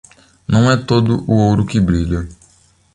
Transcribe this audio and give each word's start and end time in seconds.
Não 0.47 0.71
é 0.71 0.77
todo 0.77 1.23
o 1.27 1.33
ouro 1.35 1.63
que 1.63 1.79
brilha. 1.79 2.27